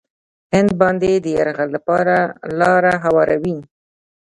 [0.53, 2.15] هند باندې د یرغل لپاره
[2.59, 3.57] لاره هواروي.